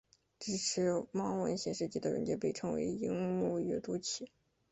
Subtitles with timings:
[0.39, 4.31] 支援盲文显示机的软件被称为萤幕阅读器。